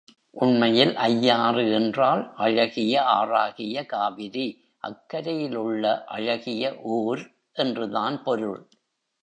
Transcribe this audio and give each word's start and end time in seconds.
உண்மையில் 0.35 0.95
ஐயாறு 0.95 1.63
என்றால், 1.71 2.33
அழகிய 2.35 3.03
ஆறாகிய 3.03 3.85
காவிரி, 3.85 4.47
அக்கரையில் 4.83 5.55
உள்ள 5.55 6.03
அழகிய 6.05 6.73
ஊர் 6.91 7.23
என்றுதான் 7.55 8.23
பொருள். 8.23 8.61